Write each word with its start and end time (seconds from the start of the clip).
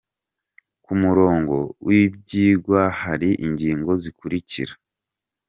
Ku 0.83 0.91
murongo 1.01 1.55
w’ibyigwa 1.87 2.81
hari 3.01 3.29
ingingo 3.47 3.91
zikurikira: 4.01 4.73